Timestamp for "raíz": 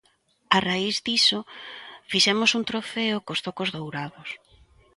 0.69-0.95